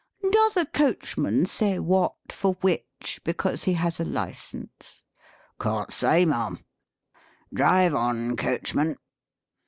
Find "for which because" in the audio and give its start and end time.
2.31-3.65